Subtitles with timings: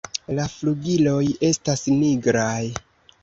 [0.37, 1.19] La flugiloj
[1.49, 2.61] estas nigraj.